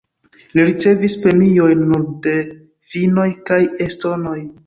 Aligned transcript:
Li 0.53 0.63
ricevis 0.69 1.15
premiojn 1.25 1.83
nur 1.91 2.07
de 2.27 2.33
finnoj 2.95 3.29
kaj 3.51 3.59
estonoj. 3.89 4.37